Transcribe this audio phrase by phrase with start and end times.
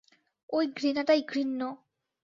[0.49, 1.61] ওই ঘৃণাটাই ঘৃণ্য।